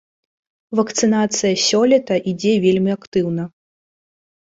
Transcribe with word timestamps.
Вакцынацыя 0.77 1.59
сёлета 1.67 2.17
ідзе 2.31 2.53
вельмі 2.65 2.91
актыўна. 2.97 3.43